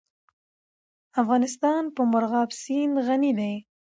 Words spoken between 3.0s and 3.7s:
غني دی.